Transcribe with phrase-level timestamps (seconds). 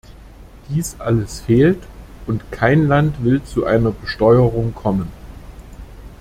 [0.69, 1.77] Dieses alles fehlt,
[2.25, 5.11] und kein Land will zu einer Besteuerung kommen.